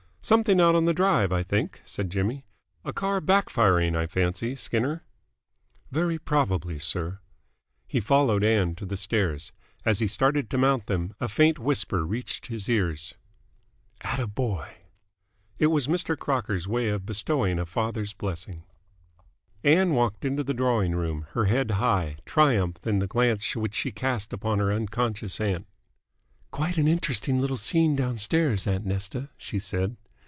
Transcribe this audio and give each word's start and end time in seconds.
"Something 0.23 0.61
out 0.61 0.75
on 0.75 0.85
the 0.85 0.93
Drive, 0.93 1.31
I 1.31 1.41
think," 1.41 1.81
said 1.83 2.11
Jimmy. 2.11 2.45
"A 2.85 2.93
car 2.93 3.19
back 3.19 3.49
firing, 3.49 3.95
I 3.95 4.05
fancy, 4.05 4.53
Skinner." 4.53 5.03
"Very 5.89 6.19
probably, 6.19 6.77
sir." 6.77 7.19
He 7.87 7.99
followed 7.99 8.43
Ann 8.43 8.75
to 8.75 8.85
the 8.85 8.97
stairs. 8.97 9.51
As 9.83 9.97
he 9.97 10.05
started 10.05 10.47
to 10.51 10.59
mount 10.59 10.85
them, 10.85 11.15
a 11.19 11.27
faint 11.27 11.57
whisper 11.57 12.05
reached 12.05 12.47
his 12.47 12.69
ears. 12.69 13.15
"'At 14.01 14.19
a 14.19 14.27
boy!" 14.27 14.69
It 15.57 15.67
was 15.67 15.87
Mr. 15.87 16.15
Crocker's 16.17 16.67
way 16.67 16.89
of 16.89 17.03
bestowing 17.05 17.57
a 17.57 17.65
father's 17.65 18.13
blessing. 18.13 18.63
Ann 19.63 19.95
walked 19.95 20.23
into 20.23 20.43
the 20.43 20.53
drawing 20.53 20.93
room, 20.93 21.25
her 21.31 21.45
head 21.45 21.71
high, 21.71 22.17
triumph 22.27 22.85
in 22.85 22.99
the 22.99 23.07
glance 23.07 23.55
which 23.55 23.73
she 23.73 23.91
cast 23.91 24.33
upon 24.33 24.59
her 24.59 24.71
unconscious 24.71 25.41
aunt. 25.41 25.65
"Quite 26.51 26.77
an 26.77 26.87
interesting 26.87 27.39
little 27.41 27.57
scene 27.57 27.95
downstairs, 27.95 28.67
aunt 28.67 28.85
Nesta," 28.85 29.29
she 29.35 29.57
said. 29.57 29.97